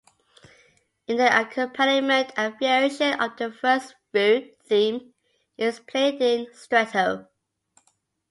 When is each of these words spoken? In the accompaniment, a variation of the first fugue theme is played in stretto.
In 1.05 1.17
the 1.17 1.41
accompaniment, 1.41 2.31
a 2.35 2.49
variation 2.59 3.21
of 3.21 3.37
the 3.37 3.51
first 3.51 3.93
fugue 4.11 4.55
theme 4.65 5.13
is 5.59 5.79
played 5.79 6.19
in 6.23 6.51
stretto. 6.55 7.27